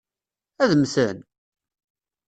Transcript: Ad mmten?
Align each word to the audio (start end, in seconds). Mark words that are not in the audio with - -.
Ad 0.63 0.71
mmten? 0.79 1.17